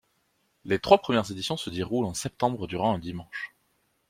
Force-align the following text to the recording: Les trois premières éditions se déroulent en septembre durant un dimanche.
Les 0.65 0.79
trois 0.79 0.97
premières 0.97 1.29
éditions 1.29 1.57
se 1.57 1.69
déroulent 1.69 2.07
en 2.07 2.15
septembre 2.15 2.65
durant 2.65 2.95
un 2.95 2.97
dimanche. 2.97 3.53